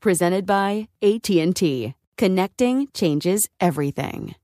[0.00, 1.94] Presented by AT&T.
[2.16, 4.34] Connecting changes everything.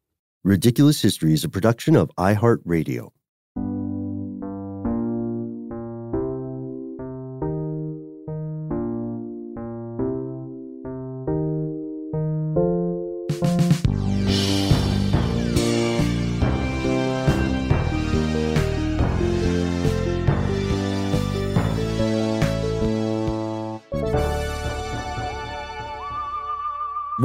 [0.44, 3.12] Ridiculous History is a production of iHeartRadio.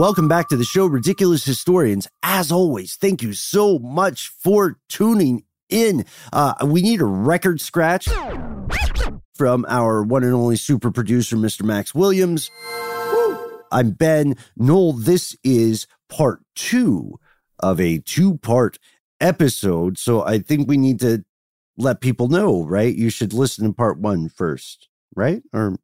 [0.02, 2.08] Welcome back to the show, Ridiculous Historians.
[2.24, 6.06] As always, thank you so much for tuning in.
[6.34, 8.10] Uh, we need a record scratch
[9.36, 11.62] from our one and only super producer, Mr.
[11.62, 12.50] Max Williams.
[13.72, 14.94] I'm Ben Noel.
[14.94, 17.20] This is part two
[17.60, 18.80] of a two part
[19.20, 20.00] episode.
[20.00, 21.24] So I think we need to
[21.78, 22.96] let people know, right?
[22.96, 25.44] You should listen to part one first, right?
[25.54, 25.78] Or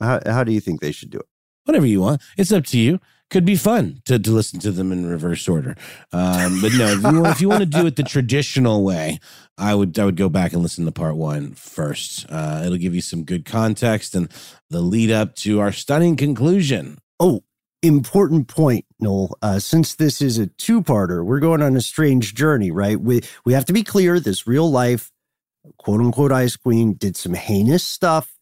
[0.00, 1.26] how, how do you think they should do it?
[1.66, 2.20] Whatever you want.
[2.36, 2.98] It's up to you
[3.30, 5.76] could be fun to, to listen to them in reverse order.
[6.12, 9.18] Um, but no, if you, want, if you want to do it the traditional way,
[9.58, 12.26] I would I would go back and listen to part one first.
[12.28, 14.30] Uh, it'll give you some good context and
[14.70, 16.98] the lead up to our stunning conclusion.
[17.18, 17.42] Oh,
[17.82, 19.36] important point, Noel.
[19.42, 23.00] Uh, since this is a two-parter, we're going on a strange journey, right?
[23.00, 24.18] We we have to be clear.
[24.18, 25.12] This real life,
[25.78, 28.33] quote unquote, ice queen did some heinous stuff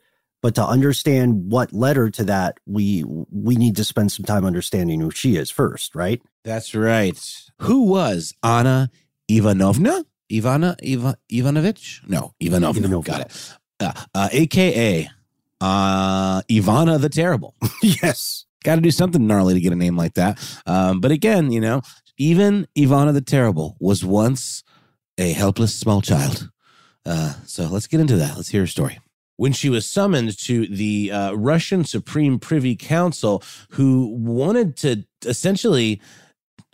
[0.43, 4.45] but to understand what led her to that we we need to spend some time
[4.45, 6.21] understanding who she is first right?
[6.45, 7.19] That's right.
[7.61, 8.91] Who was anna
[9.29, 10.05] ivanovna?
[10.31, 12.01] Ivana Iva, ivanovich?
[12.09, 13.03] No ivanovna, ivanovna.
[13.11, 13.57] got it.
[13.81, 15.09] Uh, uh, aka
[15.61, 17.55] uh, ivana the terrible.
[17.83, 18.45] Yes.
[18.65, 20.39] Got to do something gnarly to get a name like that.
[20.67, 21.83] Um, but again you know
[22.19, 24.63] even ivana the terrible was once
[25.19, 26.49] a helpless small child.
[27.05, 28.37] Uh, so let's get into that.
[28.37, 28.99] Let's hear her story
[29.37, 36.00] when she was summoned to the uh, Russian Supreme Privy Council, who wanted to essentially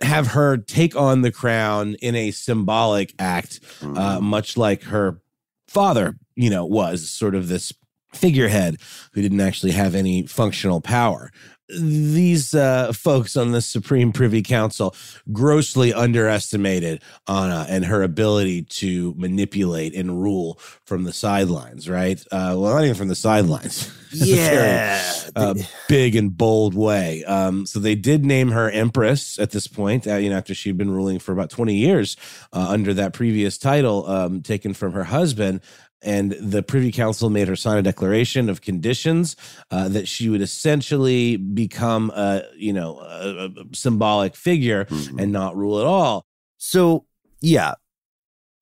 [0.03, 4.25] have her take on the crown in a symbolic act, uh, mm-hmm.
[4.25, 5.21] much like her
[5.67, 7.73] father, you know, was sort of this
[8.13, 8.77] figurehead
[9.13, 11.31] who didn't actually have any functional power
[11.69, 14.95] these uh, folks on the Supreme Privy Council
[15.33, 22.21] grossly underestimated Anna and her ability to manipulate and rule from the sidelines, right?
[22.33, 23.95] Uh, well, not even from the sidelines.
[24.11, 25.03] Yeah.
[25.03, 25.55] very, uh,
[25.87, 27.25] big and bold way.
[27.25, 30.79] Um, so they did name her Empress at this point, uh, you know, after she'd
[30.79, 32.17] been ruling for about 20 years
[32.55, 35.61] uh, under that previous title um, taken from her husband
[36.03, 39.37] and the Privy Council made her sign a declaration of conditions
[39.71, 45.19] uh, that she would essentially become a you know a, a symbolic figure mm-hmm.
[45.19, 46.25] and not rule at all.
[46.57, 47.07] So
[47.41, 47.75] yeah,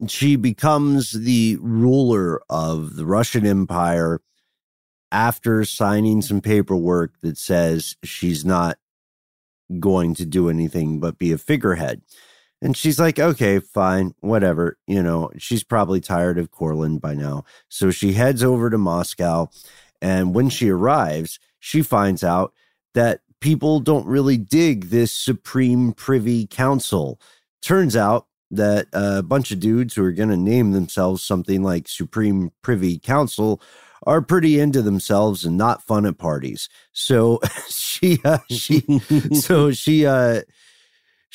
[0.09, 4.21] she becomes the ruler of the Russian Empire
[5.13, 8.79] after signing some paperwork that says she's not
[9.81, 12.03] going to do anything but be a figurehead.
[12.63, 14.79] And she's like, okay, fine, whatever.
[14.87, 17.45] You know, she's probably tired of Courland by now.
[17.69, 19.51] So she heads over to Moscow.
[20.01, 22.53] And when she arrives, she finds out
[22.95, 27.21] that people don't really dig this Supreme Privy Council.
[27.63, 31.89] Turns out that a bunch of dudes who are going to name themselves something like
[31.89, 33.61] Supreme Privy Council
[34.07, 36.69] are pretty into themselves and not fun at parties.
[36.93, 38.81] So she uh, she
[39.33, 40.43] so she uh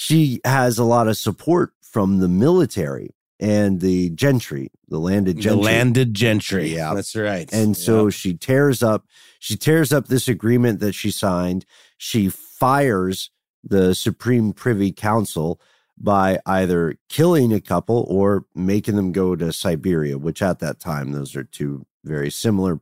[0.01, 5.51] she has a lot of support from the military and the gentry, the landed gentry.
[5.51, 6.73] The landed gentry.
[6.73, 6.95] Yeah.
[6.95, 7.47] That's right.
[7.53, 8.13] And so Yep.
[8.13, 9.05] she tears up
[9.37, 11.65] she tears up this agreement that she signed.
[11.97, 13.29] She fires
[13.63, 15.61] the Supreme Privy Council
[15.97, 21.11] by either killing a couple or making them go to Siberia, which at that time
[21.11, 22.79] those are two very similar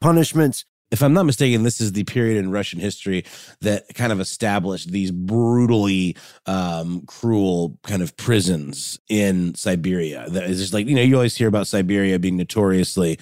[0.00, 0.64] punishments.
[0.90, 3.24] If I'm not mistaken, this is the period in Russian history
[3.60, 6.16] that kind of established these brutally
[6.46, 10.26] um, cruel kind of prisons in Siberia.
[10.28, 13.18] That is just like, you know, you always hear about Siberia being notoriously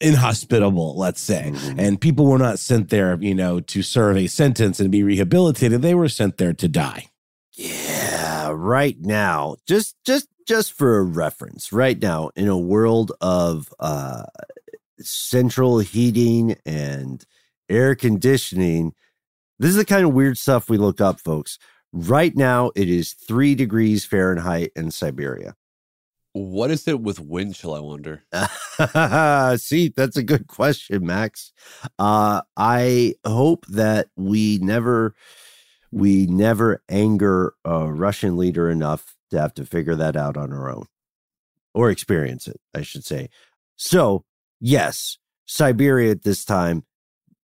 [0.00, 1.50] inhospitable, let's say.
[1.52, 1.74] Mhm.
[1.78, 5.82] And people were not sent there, you know, to serve a sentence and be rehabilitated.
[5.82, 7.06] They were sent there to die.
[7.56, 13.68] Yeah, right now, just just just for a reference, right now in a world of
[13.80, 14.22] uh
[15.00, 17.24] central heating and
[17.68, 18.92] air conditioning,
[19.58, 21.58] this is the kind of weird stuff we look up, folks.
[21.92, 25.54] Right now, it is three degrees Fahrenheit in Siberia.
[26.32, 27.74] What is it with wind chill?
[27.74, 28.22] I wonder.
[29.58, 31.52] See, that's a good question, Max.
[31.98, 35.14] Uh, I hope that we never,
[35.90, 40.70] we never anger a Russian leader enough to have to figure that out on our
[40.70, 40.86] own,
[41.74, 43.30] or experience it, I should say.
[43.76, 44.24] So,
[44.60, 46.84] yes, Siberia at this time,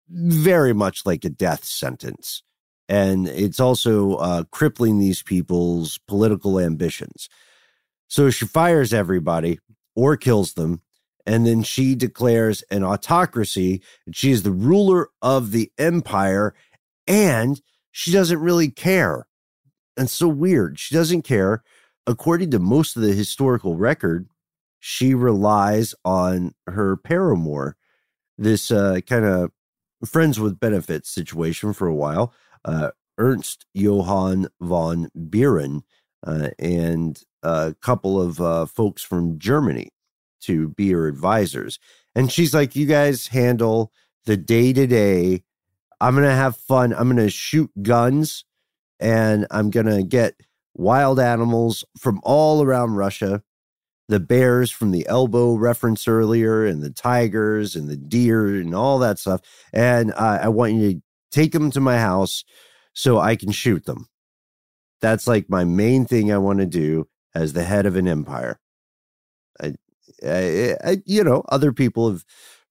[0.08, 2.42] very much like a death sentence,
[2.88, 7.28] and it's also uh, crippling these people's political ambitions.
[8.08, 9.58] So she fires everybody
[9.96, 10.82] or kills them.
[11.26, 13.82] And then she declares an autocracy.
[14.06, 16.54] And she is the ruler of the empire.
[17.06, 19.26] And she doesn't really care.
[19.96, 20.78] And so weird.
[20.78, 21.62] She doesn't care.
[22.06, 24.28] According to most of the historical record,
[24.86, 27.74] she relies on her paramour,
[28.36, 29.50] this uh, kind of
[30.04, 32.34] friends with benefits situation for a while,
[32.66, 35.84] uh, Ernst Johann von Buren,
[36.26, 39.88] uh, and a couple of uh, folks from Germany
[40.42, 41.78] to be her advisors.
[42.14, 43.90] And she's like, You guys handle
[44.26, 45.44] the day to day.
[45.98, 46.92] I'm going to have fun.
[46.92, 48.44] I'm going to shoot guns
[49.00, 50.34] and I'm going to get
[50.74, 53.42] wild animals from all around Russia.
[54.08, 58.98] The bears from the elbow reference earlier, and the tigers and the deer and all
[58.98, 59.40] that stuff.
[59.72, 62.44] And uh, I want you to take them to my house
[62.92, 64.08] so I can shoot them.
[65.00, 68.60] That's like my main thing I want to do as the head of an empire.
[69.60, 69.74] I,
[70.26, 72.24] I, I, you know, other people have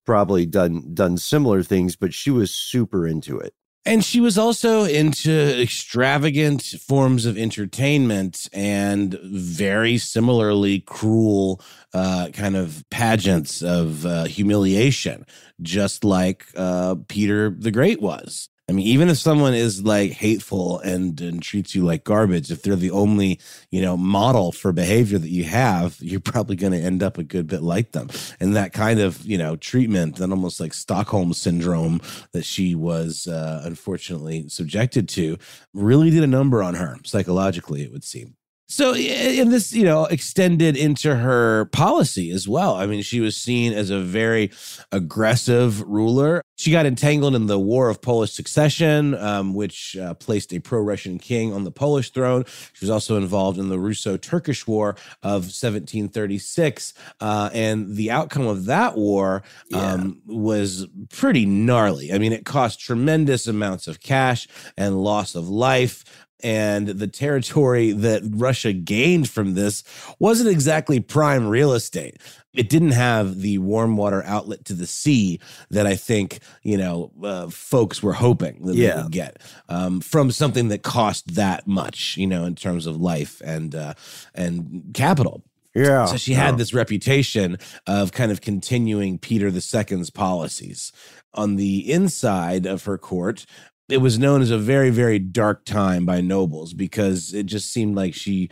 [0.06, 3.54] probably done done similar things, but she was super into it.
[3.86, 11.62] And she was also into extravagant forms of entertainment and very similarly cruel
[11.94, 15.26] uh, kind of pageants of uh, humiliation,
[15.62, 18.48] just like uh, Peter the Great was.
[18.70, 22.62] I mean, even if someone is like hateful and, and treats you like garbage, if
[22.62, 26.80] they're the only, you know, model for behavior that you have, you're probably going to
[26.80, 28.10] end up a good bit like them.
[28.40, 32.00] And that kind of, you know, treatment, that almost like Stockholm syndrome
[32.32, 35.38] that she was uh, unfortunately subjected to,
[35.74, 38.36] really did a number on her psychologically, it would seem.
[38.68, 42.76] So, and this, you know, extended into her policy as well.
[42.76, 44.52] I mean, she was seen as a very
[44.92, 46.42] aggressive ruler.
[46.56, 50.80] She got entangled in the War of Polish Succession, um, which uh, placed a pro
[50.80, 52.46] Russian king on the Polish throne.
[52.74, 54.92] She was also involved in the Russo Turkish War
[55.22, 56.94] of 1736.
[57.20, 59.44] Uh, and the outcome of that war
[59.74, 62.14] um, was pretty gnarly.
[62.14, 66.06] I mean, it cost tremendous amounts of cash and loss of life
[66.44, 69.84] and the territory that Russia gained from this
[70.20, 72.18] wasn't exactly prime real estate.
[72.54, 75.40] It didn't have the warm water outlet to the sea
[75.72, 80.32] that I think you know uh, folks were hoping that they would get um, from
[80.32, 83.94] something that cost that much, you know, in terms of life and uh,
[84.36, 85.44] and capital.
[85.76, 86.06] Yeah.
[86.06, 87.58] So she had this reputation
[87.88, 90.92] of kind of continuing Peter II's policies.
[91.34, 93.48] On the inside of her court,
[93.90, 97.96] it was known as a very, very dark time by nobles because it just seemed
[97.96, 98.50] like she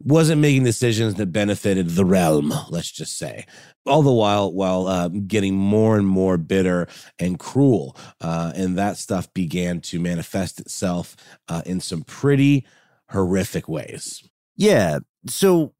[0.00, 3.44] wasn't making decisions that benefited the realm, let's just say.
[3.86, 7.96] All the while, while uh, getting more and more bitter and cruel.
[8.20, 11.14] Uh, and that stuff began to manifest itself
[11.48, 12.66] uh, in some pretty
[13.10, 14.22] horrific ways.
[14.56, 15.00] Yeah.
[15.26, 15.74] So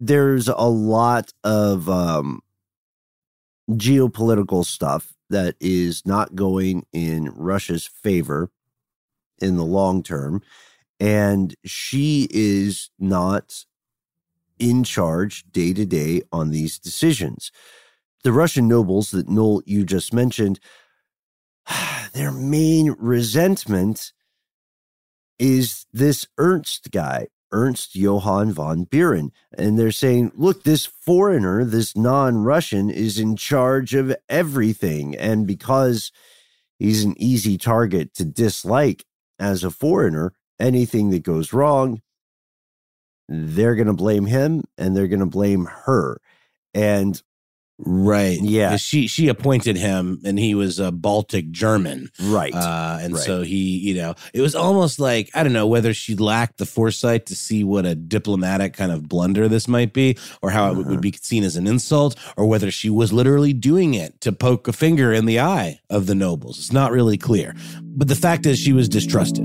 [0.00, 2.40] there's a lot of um,
[3.70, 8.50] geopolitical stuff that is not going in Russia's favor
[9.38, 10.42] in the long term.
[10.98, 13.64] And she is not
[14.58, 17.50] in charge day to day on these decisions.
[18.22, 20.60] The Russian nobles that Noel you just mentioned,
[22.12, 24.12] their main resentment
[25.38, 29.32] is this Ernst guy, Ernst Johann von Buren.
[29.56, 35.16] And they're saying, look, this foreigner, this non Russian, is in charge of everything.
[35.16, 36.12] And because
[36.78, 39.04] he's an easy target to dislike
[39.38, 42.02] as a foreigner, anything that goes wrong,
[43.28, 46.20] they're going to blame him and they're going to blame her.
[46.74, 47.20] And
[47.82, 48.38] Right.
[48.40, 48.76] Yeah.
[48.76, 52.10] She she appointed him and he was a Baltic German.
[52.20, 52.54] right.
[52.54, 53.22] Uh, and Right.
[53.22, 56.66] so he, you know, it was almost like, I don't know whether she lacked the
[56.66, 60.76] foresight to see what a diplomatic kind of blunder this might be or how it
[60.76, 60.90] would- Uh-huh.
[60.92, 64.68] would be seen as an insult or whether she was literally doing it to poke
[64.68, 66.58] a finger in the eye of the nobles.
[66.58, 67.54] It's not really clear.
[67.82, 69.44] But the fact is, she was distrusted.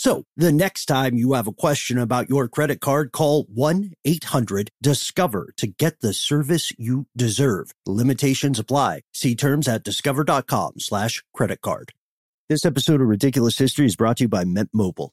[0.00, 4.70] So the next time you have a question about your credit card, call 1 800
[4.80, 7.74] Discover to get the service you deserve.
[7.84, 9.02] Limitations apply.
[9.12, 11.92] See terms at discover.com slash credit card.
[12.48, 15.12] This episode of Ridiculous History is brought to you by Mint Mobile.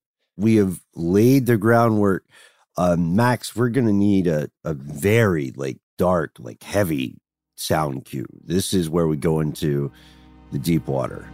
[0.37, 2.25] we have laid the groundwork.
[2.77, 7.17] Uh, Max, we're going to need a, a very like dark, like heavy
[7.55, 8.25] sound cue.
[8.43, 9.91] This is where we go into
[10.51, 11.29] the deep water.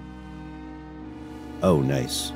[1.64, 2.32] Oh, nice.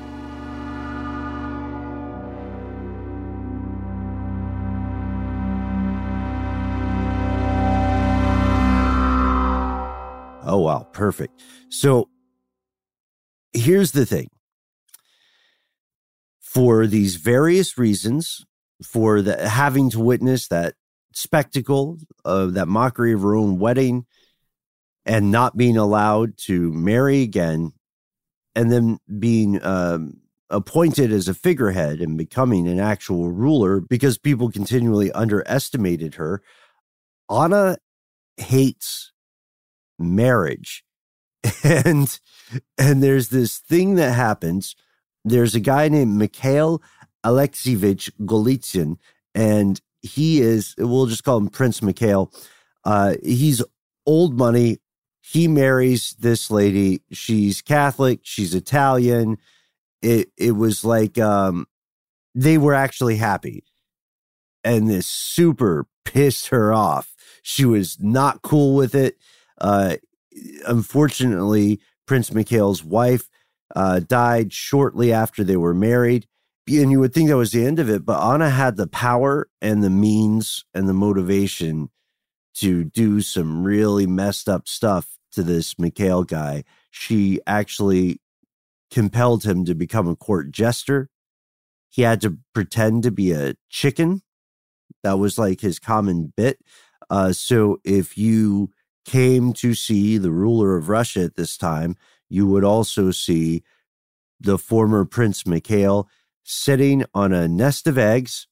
[10.44, 10.88] Oh, wow.
[10.92, 11.40] Perfect.
[11.68, 12.08] So
[13.52, 14.28] here's the thing
[16.52, 18.44] for these various reasons,
[18.84, 20.74] for the having to witness that
[21.14, 24.04] spectacle of that mockery of her own wedding
[25.04, 27.72] and not being allowed to marry again,
[28.54, 34.50] and then being um, appointed as a figurehead and becoming an actual ruler because people
[34.50, 36.42] continually underestimated her.
[37.30, 37.78] Anna
[38.36, 39.12] hates
[39.98, 40.84] marriage.
[41.64, 42.20] And
[42.78, 44.76] and there's this thing that happens.
[45.24, 46.82] There's a guy named Mikhail
[47.24, 48.96] Alexievich Golitsyn,
[49.34, 52.32] and he is, we'll just call him Prince Mikhail.
[52.84, 53.62] Uh, he's
[54.06, 54.78] old money.
[55.20, 57.02] He marries this lady.
[57.12, 58.20] She's Catholic.
[58.22, 59.38] She's Italian.
[60.02, 61.68] It it was like um,
[62.34, 63.62] they were actually happy,
[64.64, 67.14] and this super pissed her off.
[67.42, 69.16] She was not cool with it.
[69.60, 69.96] Uh,
[70.66, 73.28] unfortunately, Prince Mikhail's wife
[73.74, 76.26] uh, died shortly after they were married.
[76.68, 79.48] And you would think that was the end of it, but Anna had the power
[79.60, 81.90] and the means and the motivation
[82.54, 86.64] to do some really messed up stuff to this Mikhail guy.
[86.90, 88.20] She actually
[88.90, 91.08] compelled him to become a court jester.
[91.88, 94.22] He had to pretend to be a chicken.
[95.02, 96.58] That was like his common bit.
[97.10, 98.70] Uh, so if you
[99.04, 101.96] came to see the ruler of Russia at this time,
[102.32, 103.62] you would also see
[104.40, 106.08] the former Prince Mikhail
[106.42, 108.46] sitting on a nest of eggs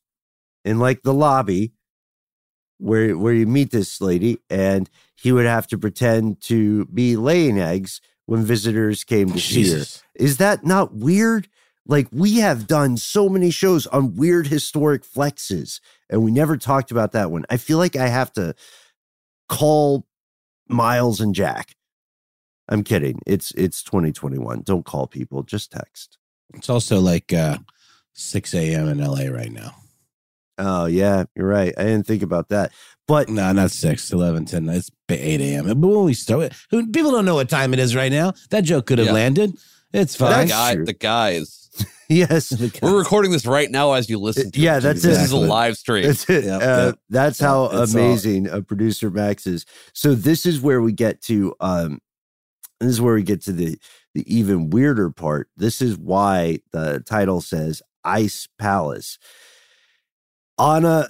[0.65, 1.73] in like the lobby
[2.79, 7.59] where where you meet this lady and he would have to pretend to be laying
[7.59, 9.85] eggs when visitors came to see her.
[10.15, 11.49] Is that not weird?
[11.87, 16.91] Like we have done so many shows on weird historic flexes and we never talked
[16.91, 17.45] about that one.
[17.49, 18.55] I feel like I have to
[19.49, 20.07] call
[20.69, 21.75] Miles and Jack.
[22.71, 23.21] I'm kidding.
[23.27, 24.62] It's it's 2021.
[24.62, 26.19] Don't call people, just text.
[26.55, 27.59] It's also like uh,
[28.15, 28.89] 6 a.m.
[28.89, 29.75] in LA right now.
[30.59, 31.73] Oh yeah, you're right.
[31.79, 32.73] I didn't think about that.
[33.09, 34.69] But No, not 6, 11, 10.
[34.69, 35.66] It's 8 a.m.
[35.81, 38.35] But when we start, people don't know what time it is right now.
[38.51, 39.12] That joke could have Yeah.
[39.14, 39.57] landed.
[39.92, 40.31] It's The fine.
[40.31, 40.85] That's guy, true.
[40.85, 41.57] the guy is.
[42.09, 44.62] yes, We're recording this right now as you listen to it.
[44.62, 44.81] Yeah, it.
[44.83, 45.23] that's This it.
[45.25, 46.05] is a live stream.
[46.05, 46.44] That's it.
[46.44, 46.99] Yep, uh, yep.
[47.09, 49.64] That's Yep, how it's all- amazing a producer Max is.
[49.94, 52.01] So this is where we get to um
[52.81, 53.79] this is where we get to the
[54.14, 55.49] the even weirder part.
[55.57, 59.19] This is why the title says Ice Palace.
[60.59, 61.09] Anna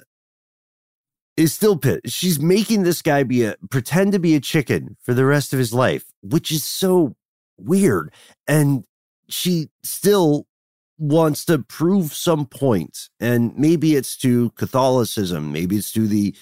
[1.35, 2.07] is still pissed.
[2.07, 5.59] She's making this guy be a pretend to be a chicken for the rest of
[5.59, 7.15] his life, which is so
[7.57, 8.13] weird.
[8.47, 8.85] And
[9.27, 10.45] she still
[10.97, 13.09] wants to prove some point.
[13.19, 16.35] And maybe it's to Catholicism, maybe it's to the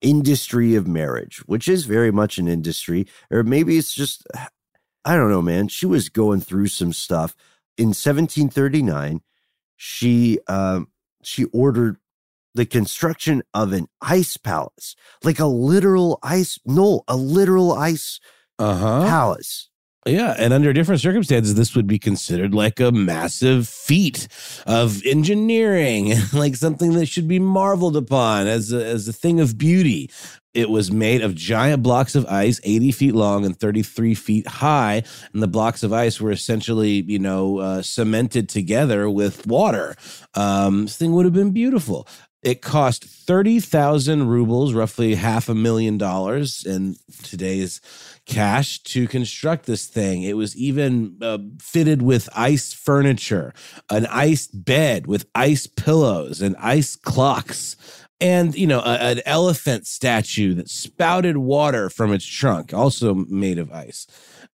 [0.00, 4.26] industry of marriage, which is very much an industry, or maybe it's just,
[5.06, 5.68] I don't know, man.
[5.68, 7.34] She was going through some stuff.
[7.78, 9.20] In 1739,
[9.76, 10.88] she um,
[11.22, 11.98] she ordered
[12.54, 18.18] the construction of an ice palace, like a literal ice, no, a literal ice
[18.58, 19.02] Uh huh.
[19.06, 19.70] palace.
[20.06, 24.28] Yeah, and under different circumstances, this would be considered like a massive feat
[24.66, 29.58] of engineering, like something that should be marveled upon as a, as a thing of
[29.58, 30.08] beauty.
[30.56, 35.02] It was made of giant blocks of ice, 80 feet long and 33 feet high.
[35.34, 39.96] And the blocks of ice were essentially, you know, uh, cemented together with water.
[40.34, 42.08] Um, this thing would have been beautiful.
[42.42, 47.80] It cost 30,000 rubles, roughly half a million dollars in today's
[48.24, 50.22] cash to construct this thing.
[50.22, 53.52] It was even uh, fitted with ice furniture,
[53.90, 57.76] an ice bed with ice pillows and ice clocks.
[58.20, 63.58] And, you know, a- an elephant statue that spouted water from its trunk, also made
[63.58, 64.06] of ice.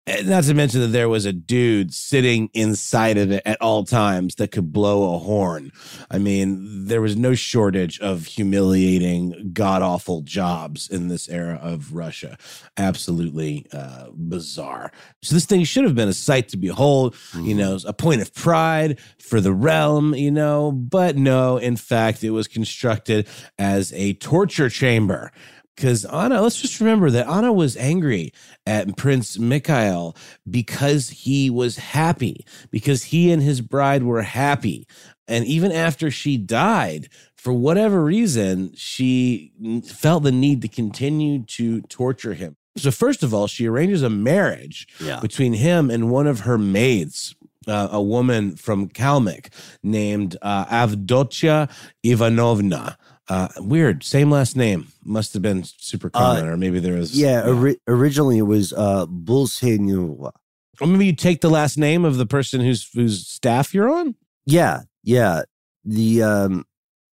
[0.07, 3.85] And Not to mention that there was a dude sitting inside of it at all
[3.85, 5.73] times that could blow a horn.
[6.11, 11.93] I mean, there was no shortage of humiliating, god awful jobs in this era of
[11.93, 12.39] Russia.
[12.77, 14.93] Absolutely uh, bizarre.
[15.23, 18.33] So, this thing should have been a sight to behold, you know, a point of
[18.33, 23.27] pride for the realm, you know, but no, in fact, it was constructed
[23.59, 25.33] as a torture chamber.
[25.77, 28.33] Because Anna, let's just remember that Anna was angry
[28.67, 30.17] at Prince Mikhail
[30.49, 34.89] because he was happy, because he and his bride were happy.
[35.29, 39.53] And even after she died, for whatever reason, she
[39.87, 42.57] felt the need to continue to torture him.
[42.79, 45.21] So, first of all, she arranges a marriage Yeah.
[45.21, 47.35] between him and one of her maids,
[47.67, 49.49] uh, a woman from Kalmyk
[49.83, 51.71] named uh, Avdotia
[52.03, 52.97] Ivanovna.
[53.29, 54.89] Uh, weird, same last name.
[55.05, 59.07] Must have been super common, or maybe there was Yeah, ori- originally it was uh
[59.07, 60.33] Bulsenova.
[60.81, 64.15] Or maybe you take the last name of the person whose whose staff you're on.
[64.45, 65.43] Yeah, yeah.
[65.85, 66.67] The um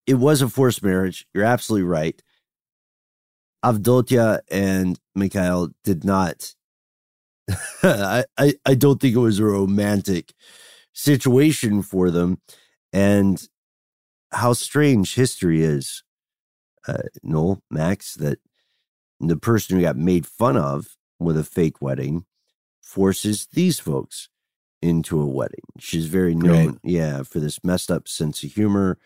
[0.05, 1.25] it was a forced marriage.
[1.33, 2.21] You're absolutely right.
[3.65, 6.53] Avdotya and Mikhail did not
[7.83, 10.33] I, I I don't think it was a romantic
[10.93, 12.39] situation for them.
[12.91, 13.41] And
[14.33, 16.03] how strange history is,
[16.87, 18.39] uh, Noel, Max, that
[19.19, 22.25] the person who got made fun of with a fake wedding
[22.81, 24.29] forces these folks
[24.81, 25.63] into a wedding.
[25.79, 26.77] She's very known, Right.
[26.83, 28.97] yeah, for this messed up sense of humor.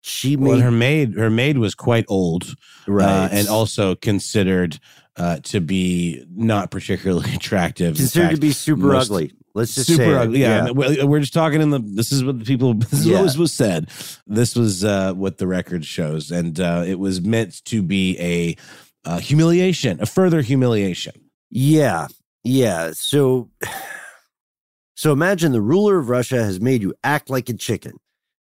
[0.00, 2.56] She Well, made her maid her maid was quite old,
[2.88, 4.80] right uh, and also considered
[5.16, 7.96] uh, to be not particularly attractive.
[7.96, 9.32] Considered to be super most- ugly.
[9.54, 10.40] Let's just super say ugly.
[10.40, 11.78] Yeah, well, we're just talking in the.
[11.78, 12.74] This is what the people.
[12.78, 13.16] This is Yeah.
[13.16, 13.90] what was, was said.
[14.26, 18.56] This was uh, what the record shows, and uh, it was meant to be a
[19.04, 21.12] uh, humiliation, a further humiliation.
[21.50, 22.08] Yeah,
[22.44, 22.92] yeah.
[22.94, 23.50] So,
[24.94, 27.94] so imagine the ruler of Russia has made you act like a chicken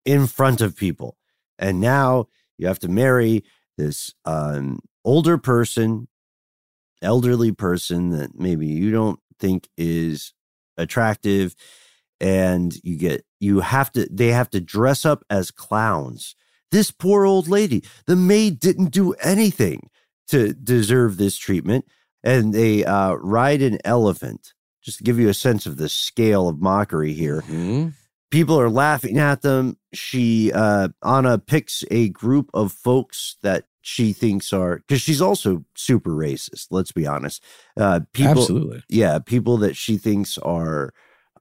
[0.05, 1.17] in front of people,
[1.59, 2.27] and now
[2.59, 3.43] you have to marry
[3.77, 6.07] this um, older person,
[7.01, 10.33] elderly person that maybe you don't think is
[10.83, 11.55] attractive,
[12.21, 16.35] and you get you have to they have to dress up as clowns.
[16.71, 19.91] This poor old lady, the maid didn't do anything
[20.29, 21.85] to deserve this treatment
[22.25, 24.55] and they uh, ride an elephant.
[24.83, 27.43] Just to give you a sense of the scale of mockery here.
[27.43, 27.93] Mhm.
[28.33, 29.77] People are laughing at them.
[29.93, 35.65] She, uh, Anna picks a group of folks that she thinks are, because she's also
[35.75, 37.43] super racist, let's be honest.
[37.79, 38.83] Uh, people, Absolutely.
[38.89, 40.95] yeah, people that she thinks are,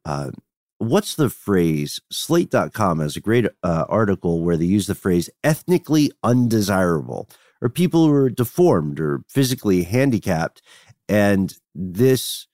[0.06, 0.32] uh,
[0.80, 2.00] what's the phrase?
[2.12, 7.30] Slate.com has a great uh, article where they use the phrase ethnically undesirable
[7.62, 10.62] or people who are deformed or physically handicapped.
[11.08, 12.48] And this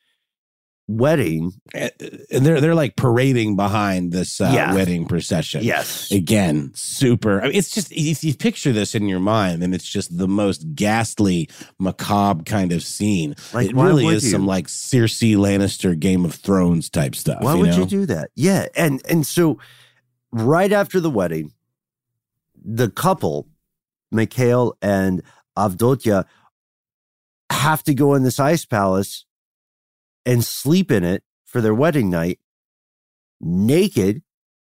[0.89, 1.91] wedding, And
[2.31, 4.73] and they're they're like parading behind this uh, Yeah.
[4.73, 5.63] wedding procession.
[5.63, 7.41] yes, Again, super.
[7.41, 10.27] I mean, it's just if you picture this in your mind, and it's just the
[10.29, 13.35] most ghastly, macabre kind of scene.
[13.53, 14.29] Like, it really is you?
[14.31, 17.41] some like Cersei Lannister Game of Thrones type stuff.
[17.41, 17.77] why you would know?
[17.79, 18.31] you do that?
[18.35, 19.59] Yeah, and and so
[20.31, 21.51] right after the wedding,
[22.63, 23.47] the couple,
[24.11, 25.21] Mikhail and
[25.57, 26.23] avdotya
[27.49, 29.25] have to go in this ice palace
[30.27, 32.39] and sleep in it for their wedding night,
[33.39, 34.21] naked,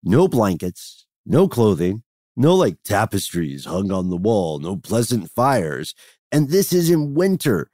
[0.04, 2.04] no blankets, no clothing,
[2.36, 5.96] no like tapestries hung on the wall, no pleasant fires,
[6.30, 7.70] and this is in winter.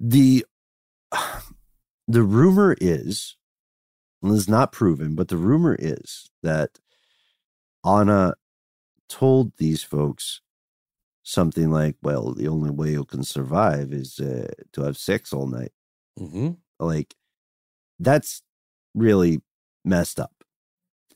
[0.00, 0.46] The
[2.08, 3.36] the rumor is,
[4.22, 6.78] and is not proven, but the rumor is that
[7.84, 8.34] Anna
[9.06, 10.40] told these folks
[11.22, 15.46] something like, "Well, the only way you can survive is uh, to have sex all
[15.46, 15.72] night."
[16.18, 16.56] Mhm.
[16.80, 17.14] Like,
[17.98, 18.42] that's
[18.94, 19.40] really
[19.84, 20.32] messed up.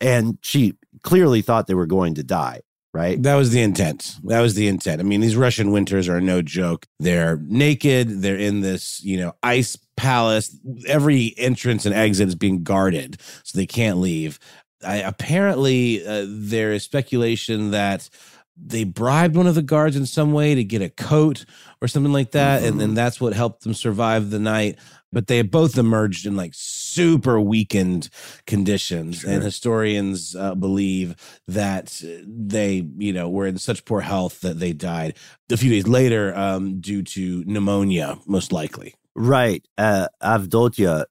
[0.00, 2.60] And she clearly thought they were going to die,
[2.92, 3.22] right?
[3.22, 4.16] That was the intent.
[4.24, 5.00] That was the intent.
[5.00, 6.86] I mean, these Russian winters are no joke.
[6.98, 8.22] They're naked.
[8.22, 10.56] They're in this, you know, ice palace.
[10.86, 14.38] Every entrance and exit is being guarded, so they can't leave.
[14.84, 18.08] I, apparently, uh, there is speculation that
[18.56, 21.44] they bribed one of the guards in some way to get a coat
[21.80, 24.78] or something like that, and then that's what helped them survive the night.
[25.10, 28.08] But they both emerged in like super weakened
[28.46, 31.16] conditions, and historians uh, believe
[31.48, 35.16] that they, you know, were in such poor health that they died
[35.50, 38.94] a few days later um, due to pneumonia, most likely.
[39.14, 39.66] Right.
[39.76, 41.06] Uh, Avdotia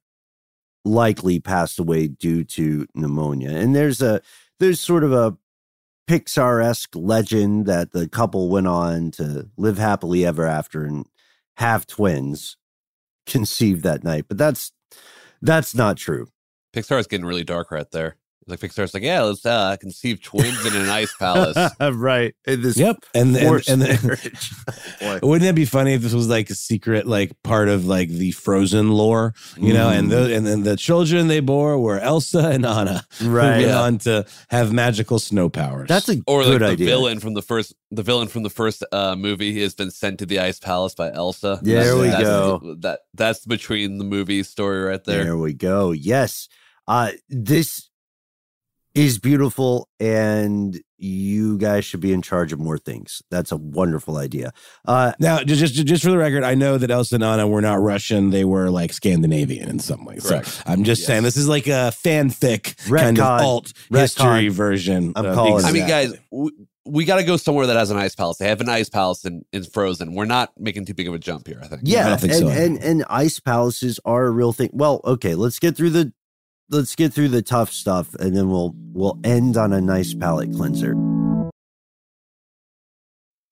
[0.84, 3.52] likely passed away due to pneumonia.
[3.52, 4.22] And there's a
[4.60, 5.38] there's sort of a
[6.08, 11.06] Pixar-esque legend that the couple went on to live happily ever after and
[11.58, 12.58] have twins
[13.26, 14.26] conceived that night.
[14.28, 14.72] But that's
[15.42, 16.28] that's not true.
[16.74, 18.18] Pixar's getting really dark right there.
[18.48, 21.56] Like Pixar's like, yeah, let's uh, conceive twins in an ice palace.
[21.80, 22.34] right.
[22.46, 24.52] In this Yep, and and, forced and, marriage.
[25.00, 25.20] Boy.
[25.22, 28.32] Wouldn't that be funny if this was like a secret, like part of like the
[28.32, 29.90] Frozen lore, you know?
[29.90, 33.58] And the and then the children they bore were Elsa and Anna, who Right.
[33.58, 33.82] went Yeah.
[33.82, 35.88] on to have magical snow powers.
[35.88, 36.88] That's a Or like good the idea.
[36.88, 40.26] villain from the first, the villain from the first uh, movie has been sent to
[40.26, 41.60] the ice palace by Elsa.
[41.62, 42.76] There That's- we that's- go.
[42.80, 45.24] That that's between the movie story right there.
[45.26, 45.92] There we go.
[45.92, 46.48] Yes.
[46.88, 47.88] Uh this
[48.94, 53.22] is beautiful and you guys should be in charge of more things.
[53.32, 54.52] That's a wonderful idea.
[54.86, 57.62] Uh now just, just just for the record, I know that Elsa and Anna were
[57.62, 60.24] not Russian; they were like Scandinavian in some ways.
[60.28, 61.08] So I'm just Yes.
[61.08, 64.00] saying this is like a fanfic kind of alt Retcon.
[64.00, 65.14] history version.
[65.16, 66.52] I'm of- calling it I mean, guys, we,
[66.86, 68.38] we got to go somewhere that has an ice palace.
[68.38, 70.14] They have an ice palace in, in Frozen.
[70.16, 71.60] We're not making too big of a jump here.
[71.64, 71.82] I think.
[71.86, 72.50] Yeah, don't think and, so.
[72.50, 74.70] and and ice palaces are a real thing.
[74.74, 76.12] Well, okay, let's get through the
[76.72, 80.54] let's get through the tough stuff, and then we'll we'll end on a nice palate
[80.54, 80.96] cleanser.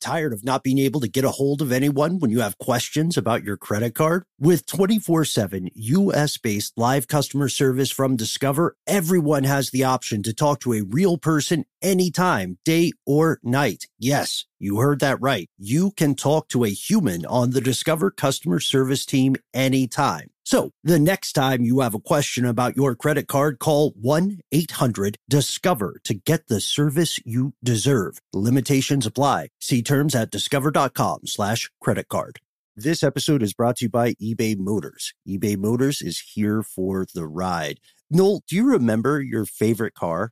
[0.01, 3.17] Tired of not being able to get a hold of anyone when you have questions
[3.17, 4.23] about your credit card?
[4.39, 10.33] With 24 7 US based live customer service from Discover, everyone has the option to
[10.33, 13.87] talk to a real person anytime, day or night.
[13.99, 15.49] Yes, you heard that right.
[15.57, 20.29] You can talk to a human on the Discover customer service team anytime.
[20.49, 25.15] So the next time you have a question about your credit card, call 1 800
[25.29, 28.17] Discover to get the service you deserve.
[28.33, 29.49] Limitations apply.
[29.61, 32.39] See terms at discover.com slash credit card.
[32.75, 35.13] This episode is brought to you by eBay Motors.
[35.27, 37.79] eBay Motors is here for the ride.
[38.09, 40.31] Noel, do you remember your favorite car?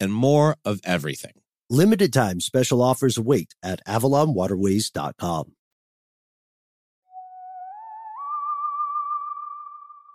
[0.00, 1.32] and more of everything.
[1.70, 5.52] Limited time special offers wait at avalonwaterways.com.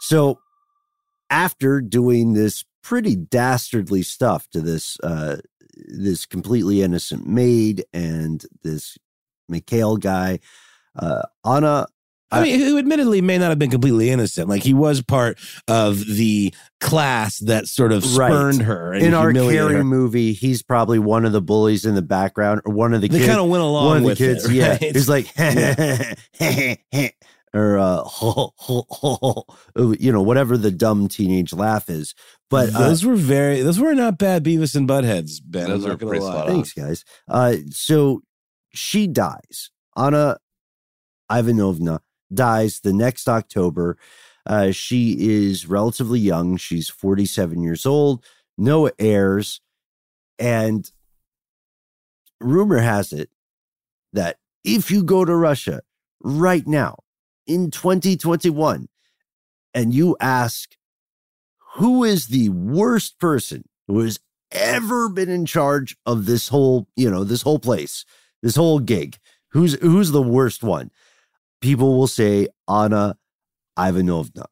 [0.02, 0.40] So,
[1.30, 5.38] after doing this pretty dastardly stuff to this uh,
[5.88, 8.98] this completely innocent maid and this
[9.48, 10.40] Mikhail guy,
[10.96, 11.88] uh, Anna
[12.32, 14.50] I mean, who admittedly may not have been completely innocent.
[14.50, 18.32] Like he was part of the class that sort of Right.
[18.32, 19.84] spurned her and in our humiliated Carrie her.
[19.84, 23.18] movie, he's probably one of the bullies in the background or one of the They
[23.18, 23.28] kids.
[23.30, 24.52] kind of went along one of the with kids, it.
[24.52, 24.70] yeah.
[24.70, 24.96] right?
[24.96, 25.34] He's like,
[27.54, 28.04] or uh,
[30.00, 32.14] you know, whatever the dumb teenage laugh is.
[32.50, 35.68] But uh, those were very, those were not bad Beavis and Buttheads, Ben.
[35.70, 36.54] Those I'm are pretty spot on.
[36.54, 37.04] thanks, guys.
[37.28, 38.22] Uh, so
[38.74, 39.72] she dies.
[39.98, 40.38] Anna
[41.32, 42.02] Ivanovna
[42.34, 43.98] dies the next October.
[44.46, 46.58] Uh, she is relatively young.
[46.58, 48.24] She's 47 years old,
[48.58, 49.62] no heirs.
[50.38, 50.90] And
[52.40, 53.30] rumor has it
[54.14, 55.82] that if you go to Russia
[56.22, 57.00] right now
[57.46, 58.88] in 2021
[59.74, 60.76] and you ask
[61.76, 64.20] who is the worst person who has
[64.52, 68.06] ever been in charge of this whole, you know, this whole place,
[68.42, 69.18] this whole gig,
[69.50, 70.92] who's who's the worst one?
[71.62, 73.16] People will say Anna
[73.78, 74.46] Ivanovna,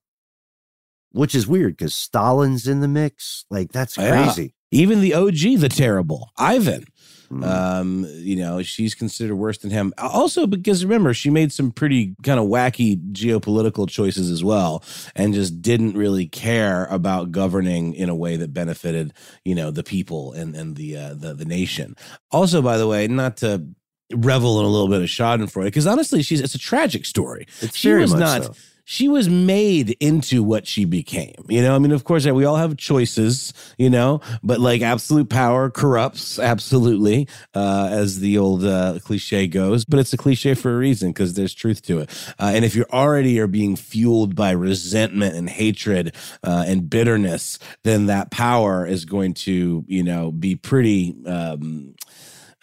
[1.12, 3.46] which is weird because Stalin's in the mix.
[3.50, 4.26] Like that's Yeah.
[4.26, 4.54] crazy.
[4.72, 6.84] Even the OG, the terrible Ivan.
[7.32, 7.44] Mm.
[7.46, 9.94] Um, you know, she's considered worse than him.
[9.98, 14.82] Also, because remember, she made some pretty kind of wacky geopolitical choices as well,
[15.16, 19.84] and just didn't really care about governing in a way that benefited, you know, the
[19.84, 21.96] people and and the uh, the the nation.
[22.32, 23.66] Also, by the way, not to
[24.14, 27.46] revel in a little bit of Schadenfreude, because honestly, she's it's a tragic story.
[27.62, 28.54] It's she was not so.
[28.90, 31.36] she was made into what she became.
[31.50, 35.30] You know, I mean, of course, we all have choices, you know, but like absolute
[35.30, 39.84] power corrupts, absolutely, uh, as the old uh, cliche goes.
[39.84, 42.34] But it's a cliche for a reason because there's truth to it.
[42.40, 46.16] Uh, and if you already are being fueled by resentment and hatred
[46.46, 51.14] uh, and bitterness, then that power is going to, you know, be pretty.
[51.26, 51.94] Um,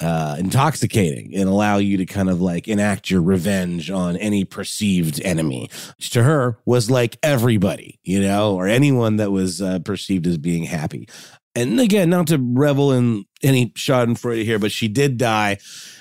[0.00, 5.20] uh, intoxicating and allow you to kind of like enact your revenge on any perceived
[5.22, 10.26] enemy, which to her was like everybody, you know, or anyone that was uh, perceived
[10.26, 11.08] as being happy.
[11.56, 15.58] And again, not to revel in any Schadenfreude here, but she did die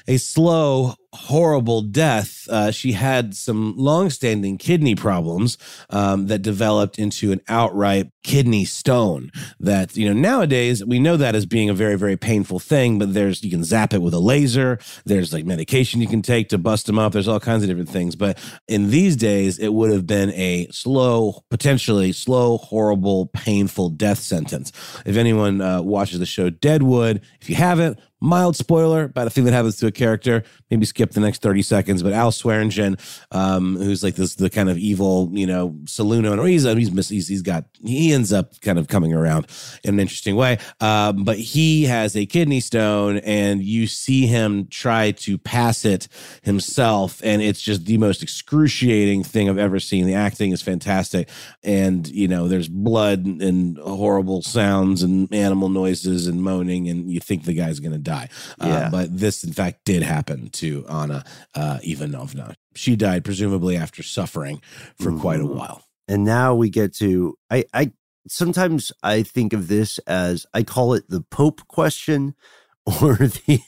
[0.07, 2.42] a slow, horrible death.
[2.47, 5.57] Uh, she had some longstanding kidney problems
[5.89, 9.31] um, that developed into an outright kidney stone.
[9.59, 12.99] That you know nowadays we know that as being a very, very painful thing.
[12.99, 14.79] But there's you can zap it with a laser.
[15.05, 17.13] There's like medication you can take to bust them up.
[17.13, 18.15] There's all kinds of different things.
[18.15, 24.19] But in these days, it would have been a slow, potentially slow, horrible, painful death
[24.19, 24.71] sentence.
[25.05, 29.43] If anyone uh, watches the show Deadwood, if you haven't, mild spoiler about a thing
[29.43, 30.43] that happens to a character.
[30.71, 32.01] Maybe skip the next 30 seconds.
[32.01, 32.97] But Al Swearingen,
[33.31, 37.27] um, who's like this, the kind of evil, you know, saloon owner, he's, he's, he's,
[37.27, 39.47] he's got, he ends up kind of coming around
[39.83, 40.57] in an interesting way.
[40.81, 46.07] Um, but he has a kidney stone and you see him try to pass it
[46.41, 47.21] himself.
[47.23, 50.05] And it's just the most excruciating thing I've ever seen.
[50.05, 51.29] The acting is fantastic.
[51.63, 57.19] And, you know, there's blood and horrible sounds and animal noises and moaning, and you
[57.19, 58.29] think the guy's going to die.
[58.59, 61.23] Uh, but this, in fact, did happen to Anna
[61.55, 61.79] uh,
[62.23, 62.55] Ivanovna.
[62.75, 64.61] She died presumably after suffering
[64.99, 65.55] for quite a Mhm.
[65.55, 65.83] while.
[66.07, 67.91] and now we get to I I
[68.27, 72.35] sometimes I think of this as I call it the Pope question
[72.85, 73.61] or the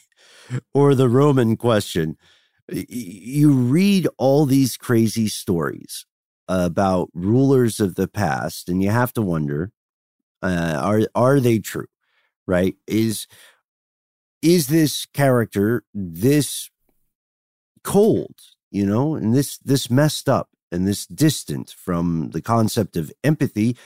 [0.74, 2.18] or the Roman question.
[2.72, 6.06] You read all these crazy stories
[6.48, 9.72] about rulers of the past, and you have to wonder:
[10.42, 11.88] uh, are are they true?
[12.48, 12.76] Right?
[12.88, 13.28] Is
[14.42, 16.70] is this character this
[17.86, 18.36] cold?
[18.72, 23.78] You know, and this this messed up and this distant from the concept of empathy?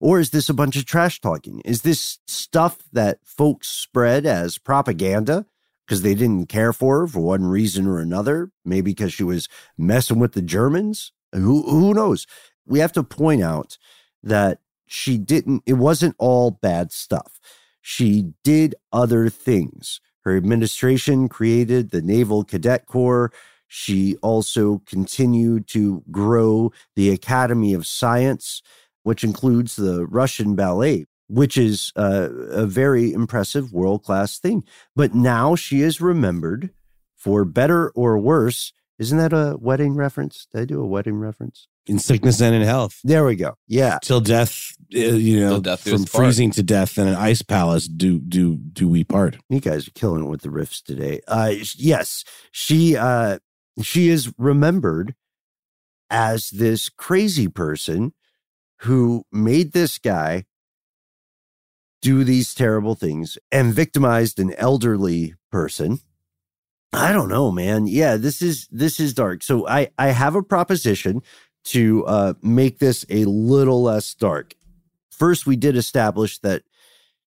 [0.00, 1.60] Or is this a bunch of trash talking?
[1.64, 5.46] Is this stuff that folks spread as propaganda
[5.84, 8.52] because they didn't care for her for one reason or another?
[8.64, 11.12] Maybe because she was messing with the Germans?
[11.32, 12.26] Who, who knows?
[12.64, 13.76] We have to point out
[14.22, 17.40] that she didn't, it wasn't all bad stuff.
[17.80, 20.00] She did other things.
[20.28, 23.32] Her administration created the Naval Cadet Corps.
[23.66, 28.60] She also continued to grow the Academy of Science,
[29.04, 34.64] which includes the Russian Ballet, which is uh, a very impressive world class thing.
[34.94, 36.74] But now she is remembered
[37.16, 38.74] for better or worse.
[38.98, 40.46] Isn't that a wedding reference?
[40.52, 41.68] Did I do a wedding reference?
[41.88, 43.00] In sickness and in health.
[43.02, 43.54] There we go.
[43.66, 43.98] Yeah.
[44.02, 48.18] Till death, uh, you know, death from freezing to death in an ice palace, do
[48.18, 49.38] do do we part?
[49.48, 51.20] You guys are killing it with the riffs today.
[51.26, 53.38] Uh, yes, she uh,
[53.82, 55.14] she is remembered
[56.10, 58.12] as this crazy person
[58.82, 60.44] who made this guy
[62.00, 66.00] do these terrible things and victimized an elderly person.
[66.92, 67.86] I don't know, man.
[67.86, 69.42] Yeah, this is this is dark.
[69.42, 71.22] So I I have a proposition
[71.68, 74.54] to uh, make this a little less dark.
[75.10, 76.62] First, we did establish that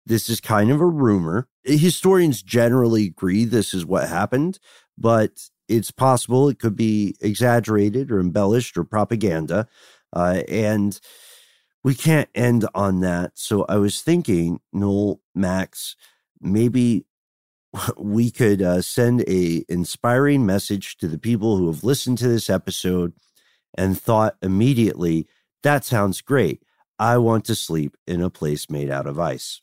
[0.06, 1.48] this is kind of a rumor.
[1.64, 4.60] Historians generally agree this is what happened,
[4.98, 9.68] but it's possible it could be exaggerated or embellished or propaganda.
[10.12, 11.00] Uh, and
[11.84, 13.32] we can't end on that.
[13.36, 15.96] So I was thinking, Noel, Max,
[16.42, 17.06] maybe
[17.98, 22.50] we could uh, send a inspiring message to the people who have listened to this
[22.50, 23.14] episode
[23.78, 25.28] and thought immediately,
[25.64, 26.62] that sounds great.
[27.00, 29.62] I want to sleep in a place made out of ice.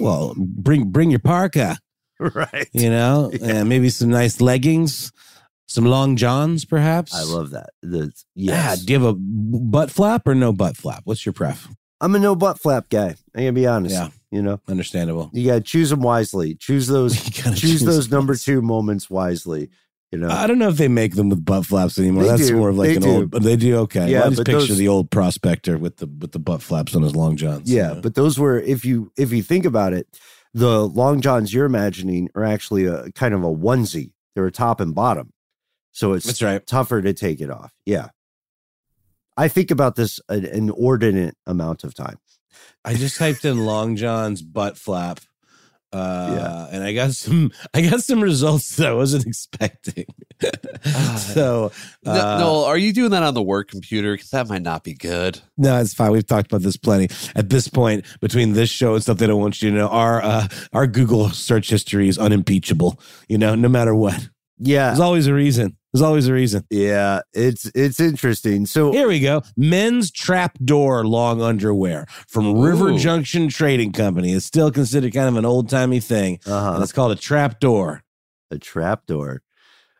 [0.00, 1.78] Well, bring bring your parka,
[2.18, 2.68] Right.
[2.72, 5.12] you know, and maybe some nice leggings.
[5.68, 7.14] Some long johns, perhaps.
[7.14, 7.70] I love that.
[7.82, 8.76] The Yeah.
[8.76, 11.02] Do you have a butt flap or no butt flap?
[11.04, 11.66] What's your pref?
[12.00, 13.14] I'm a no butt flap guy.
[13.34, 13.94] I'm gonna be honest.
[13.94, 14.08] Yeah.
[14.30, 15.30] you know, Understandable.
[15.32, 16.56] you gotta choose them wisely.
[16.56, 17.18] Choose those.
[17.42, 19.70] Gotta choose those number two moments wisely.
[20.12, 22.24] You know, I don't know if they make them with butt flaps anymore.
[22.24, 22.56] They That's do.
[22.56, 23.10] more of like They an do.
[23.10, 23.32] old.
[23.32, 24.10] They do okay.
[24.10, 26.94] Yeah, Well, I just picture those- the old prospector with the with the butt flaps
[26.94, 27.70] on his long johns.
[27.70, 28.00] yeah, you know?
[28.02, 30.06] but those were if you if you think about it,
[30.52, 34.12] the long johns you're imagining are actually a kind of a onesie.
[34.34, 35.32] They're a top and bottom,
[35.92, 36.66] so it's that's right.
[36.66, 37.72] tougher to take it off.
[37.86, 38.08] Yeah,
[39.36, 42.18] I think about this an inordinate amount of time.
[42.84, 45.20] I just typed in long johns butt flap.
[45.92, 46.66] Uh, Yeah.
[46.72, 50.06] and I got some, I got some results that I wasn't expecting.
[51.18, 51.70] so,
[52.04, 54.14] No, uh, no, are you doing that on the work computer?
[54.14, 55.40] Because that might not be good.
[55.56, 56.10] No, it's fine.
[56.12, 57.08] We've talked about this plenty.
[57.36, 60.22] At this point, between this show and stuff they don't want you to know, our
[60.22, 63.00] uh, our Google search history is unimpeachable.
[63.28, 64.28] You know, no matter what,
[64.58, 65.76] Yeah, there's always a reason.
[65.92, 66.64] There's always a reason.
[66.70, 68.64] yeah, it's it's interesting.
[68.66, 69.42] So Here we go.
[69.56, 74.32] Men's trapdoor long underwear from River Junction Trading Company.
[74.32, 76.38] It's still considered kind of an old timey thing.
[76.46, 78.02] uh And it's called a trapdoor.
[78.50, 79.42] a trap door.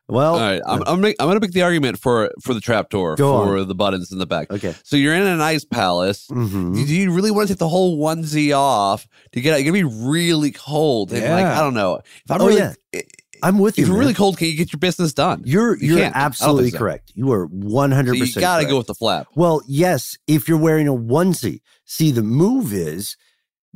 [0.09, 2.61] Well, All right, I'm I'm, make, I'm going to make the argument for for the
[2.61, 4.51] trapdoor Go for the buttons in the back.
[4.51, 4.75] okay.
[4.85, 6.27] So you're in an ice palace.
[6.31, 6.75] Mhm.
[6.75, 9.63] Do you really want to take the whole onesie off to get out?
[9.63, 11.13] You're gonna be really cold.
[11.13, 11.97] And like I don't know.
[12.25, 13.01] If I'm Oh, really, yeah.
[13.43, 13.85] If I'm with you.
[13.85, 14.01] you're man.
[14.01, 15.43] really cold, can you get your business done?
[15.45, 16.17] You're You you're can't.
[16.17, 16.79] Absolutely so.
[16.79, 17.13] correct.
[17.15, 18.17] You are 100.
[18.17, 19.29] So you got to go with the flap.
[19.35, 21.61] Well, yes, if you're wearing a onesie.
[21.85, 23.17] See, the move is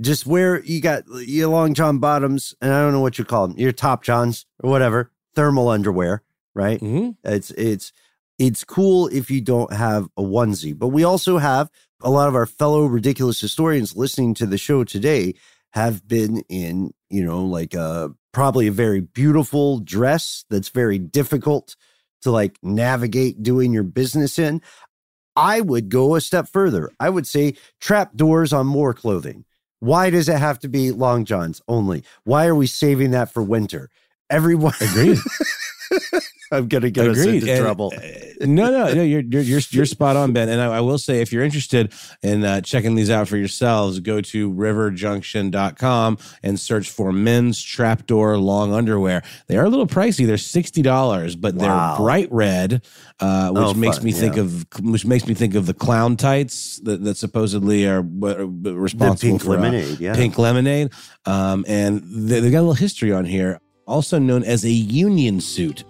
[0.00, 3.48] just wear you got your long john bottoms, and I don't know what you call
[3.48, 6.22] them, your top johns or whatever, thermal underwear,
[6.54, 6.80] right?
[6.80, 7.10] Mm-hmm.
[7.24, 7.92] It's it's
[8.38, 11.70] it's cool if you don't have a onesie, but we also have
[12.02, 15.34] a lot of our fellow ridiculous historians listening to the show today
[15.70, 21.74] have been in, you know, like a probably a very beautiful dress that's very difficult
[22.20, 24.60] to like navigate doing your business in.
[25.34, 26.90] I would go a step further.
[27.00, 29.46] I would say trap doors on more clothing.
[29.80, 32.04] Why does it have to be long johns only?
[32.24, 33.88] Why are we saving that for winter?
[34.28, 35.16] Everyone Agreed.
[36.52, 37.92] I'm gonna get us into And, trouble.
[37.96, 38.00] uh,
[38.46, 39.02] no, no, no.
[39.02, 40.48] You're you're you're, you're spot on, Ben.
[40.48, 43.98] And I, I will say, if you're interested in uh, checking these out for yourselves,
[43.98, 49.22] go to riverjunction.com and search for men's trapdoor long underwear.
[49.48, 50.26] They are a little pricey.
[50.26, 51.96] They're sixty dollars, but Wow.
[51.96, 52.84] they're bright red,
[53.20, 54.42] uh, which Oh, makes fun, me think yeah.
[54.42, 58.46] of which makes me think of the clown tights that, that supposedly are what are
[58.46, 60.14] The responsible pink for uh, lemonade, yeah.
[60.14, 60.90] pink lemonade.
[61.24, 65.40] Um, and they, they got a little history on here, also known as a union
[65.40, 65.84] suit,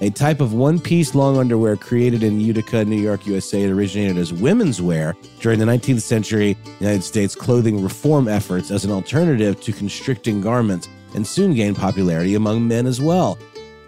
[0.00, 3.62] a type of one piece long underwear created in Utica, New York, USA.
[3.62, 8.84] It originated as women's wear during the 19th century United States clothing reform efforts as
[8.84, 13.38] an alternative to constricting garments and soon gained popularity among men as well.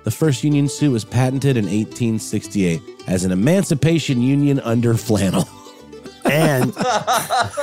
[0.04, 5.48] The first union suit was patented in 1868 as an emancipation union under flannel.
[6.24, 6.74] and,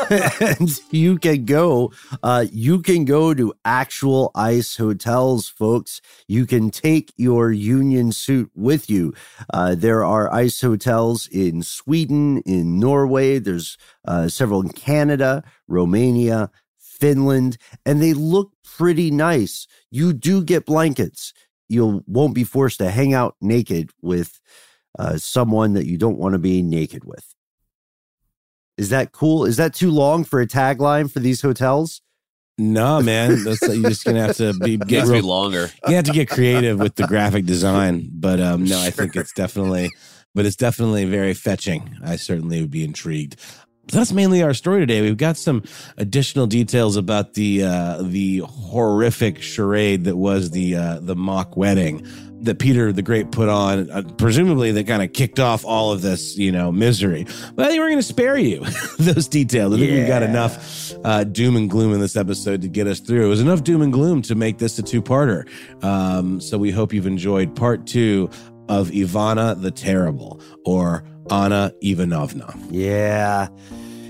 [0.42, 1.92] and you can go
[2.24, 6.02] uh you can go to actual ice hotels folks.
[6.28, 9.14] You can take your union suit with you.
[9.54, 13.40] Uh there are ice hotels in sweden in norway.
[13.40, 19.68] There's uh several in canada romania finland and they look pretty nice.
[19.92, 21.34] You do get blankets.
[21.68, 24.40] You won't be forced to hang out naked with
[24.98, 27.36] uh, someone that you don't want to be naked with
[28.80, 29.46] is that cool?
[29.46, 32.02] Is that too long for a tagline for these hotels?
[32.58, 35.70] No, man, that's you're just gonna have to be get has to be longer.
[35.88, 38.10] you have to get creative with the graphic design.
[38.12, 39.90] But um, no, I think it's definitely,
[40.34, 41.98] but it's definitely very fetching.
[42.04, 43.40] I certainly would be intrigued.
[43.90, 45.02] So that's mainly our story today.
[45.02, 45.64] We've got some
[45.98, 52.08] additional details about the uh, the horrific charade that was the uh, the mock wedding
[52.42, 56.02] that Peter the Great put on, uh, presumably that kind of kicked off all of
[56.02, 57.26] this, you know, misery.
[57.56, 58.66] But I think we're going to spare you
[59.00, 59.74] those details.
[59.74, 63.00] I think we've got enough uh, doom and gloom in this episode to get us
[63.00, 63.26] through.
[63.26, 65.48] It was enough doom and gloom to make this a two-parter.
[65.84, 68.30] Um, so we hope you've enjoyed part two
[68.68, 72.54] of Ivana the Terrible or Anna Ivanovna.
[72.70, 73.50] Yeah.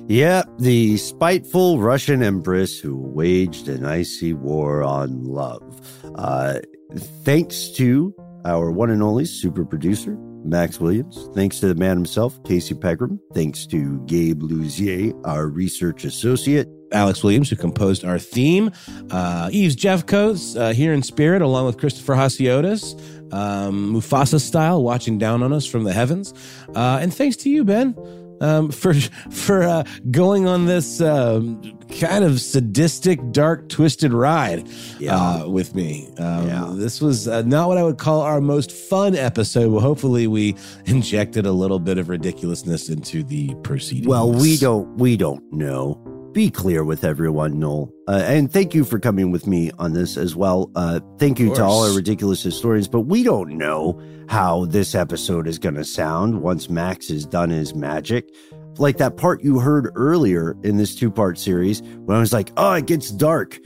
[0.09, 6.01] Yep, the spiteful Russian empress who waged an icy war on love.
[6.15, 6.61] Uh,
[6.95, 8.13] thanks to
[8.45, 11.29] our one and only super producer, Max Williams.
[11.33, 13.19] Thanks to the man himself, Casey Pegram.
[13.33, 16.67] Thanks to Gabe Luzier, our research associate.
[16.91, 18.71] Alex Williams, who composed our theme.
[19.11, 22.99] Uh, Eves Jeff Coates uh, here in spirit, along with Christopher Hasiotis,
[23.31, 26.33] um, Mufasa style, watching down on us from the heavens.
[26.75, 27.93] Uh, and thanks to you, Ben.
[28.41, 28.93] Um, for
[29.31, 31.61] for uh, going on this um,
[31.99, 34.67] kind of sadistic, dark, twisted ride
[35.09, 36.09] uh, with me.
[36.17, 36.71] Um, Yeah.
[36.73, 39.71] This was uh, not what I would call our most fun episode.
[39.71, 44.07] Well, hopefully, we injected a little bit of ridiculousness into the proceedings.
[44.07, 46.01] Well, we don't we don't know.
[46.31, 47.91] Be clear with everyone, Noel.
[48.07, 50.69] Uh, and thank you for coming with me on this as well.
[50.75, 53.99] Uh, thank you to all our ridiculous historians, but we don't know
[54.29, 58.29] how this episode is going to sound once Max has done his magic.
[58.77, 62.51] Like that part you heard earlier in this two part series when I was like,
[62.57, 63.59] oh, it gets dark.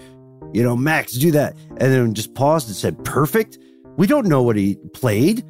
[0.53, 1.57] You know, Max, do that.
[1.70, 3.59] And then just paused and said, perfect.
[3.97, 5.43] We don't know what he played.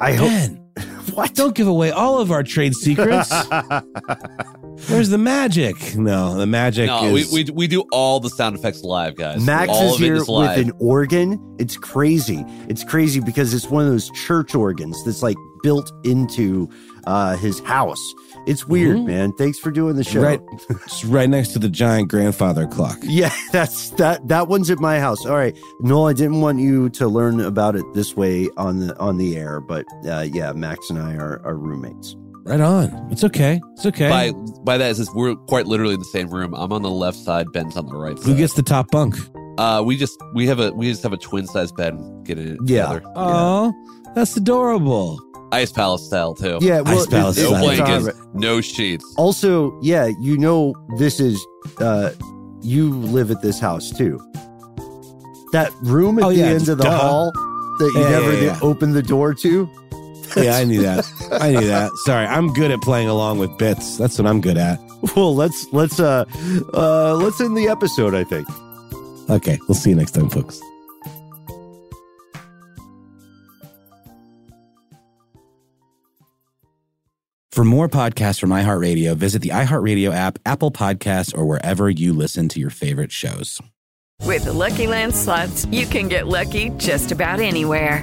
[0.00, 0.65] I hope.
[1.06, 1.34] Ben, What?
[1.34, 3.30] don't give away all of our trade secrets.
[4.88, 5.96] Where's the magic?
[5.96, 7.32] No, the magic No, we, is.
[7.32, 9.44] we we do all the sound effects live, guys.
[9.44, 11.40] Max all is of it here is with an organ.
[11.58, 12.44] It's crazy.
[12.68, 16.68] It's crazy because it's one of those church organs that's like built into
[17.06, 17.98] uh, his house.
[18.46, 19.06] It's weird, Mhm.
[19.06, 19.32] man.
[19.32, 20.22] Thanks for doing the show.
[20.22, 20.40] Right,
[20.70, 22.98] it's right next to the giant grandfather clock.
[23.02, 24.28] Yeah, that's that.
[24.28, 25.26] That one's at my house.
[25.26, 26.06] All right, Noel.
[26.08, 29.60] I didn't want you to learn about it this way on the on the air,
[29.60, 32.14] but uh, yeah, Max and I are, are roommates.
[32.44, 33.08] Right on.
[33.10, 33.60] It's okay.
[33.74, 34.08] It's okay.
[34.08, 34.30] by
[34.62, 36.54] by that is we're quite literally in the same room.
[36.54, 38.24] I'm on the left side, Ben's on the right side.
[38.26, 39.16] Who gets the top bunk?
[39.58, 41.94] Uh, we just we have a we just have a twin size bed.
[41.94, 42.86] and Get it Yeah.
[42.86, 43.02] together.
[43.16, 43.72] Oh,
[44.14, 45.18] that's adorable.
[45.52, 46.58] Ice Palace style too.
[46.60, 47.72] Yeah, well, Ice Palace it- No Silent.
[47.72, 49.14] it's all blankets, no sheets.
[49.16, 51.44] Also, yeah, you know this is
[51.80, 52.10] uh
[52.62, 54.18] you live at this house too.
[55.52, 56.98] That room at Oh, the yeah, end of the duh.
[56.98, 57.32] hall
[57.78, 59.68] that you Yeah, never yeah, did open the door to.
[60.36, 61.04] Yeah, I knew that.
[61.40, 61.90] I knew that.
[62.04, 63.96] Sorry, I'm good at playing along with bits.
[63.96, 64.78] That's what I'm good at.
[65.14, 66.24] Well, let's let's uh
[66.74, 68.48] uh let's end the episode, I think.
[69.30, 70.60] Okay, we'll see you next time, folks.
[77.56, 82.50] For more podcasts from iHeartRadio, visit the iHeartRadio app, Apple Podcasts, or wherever you listen
[82.50, 83.62] to your favorite shows.
[84.26, 88.02] With the Lucky Land slots, you can get lucky just about anywhere.